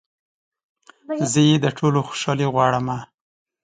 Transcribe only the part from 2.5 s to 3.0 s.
غواړمه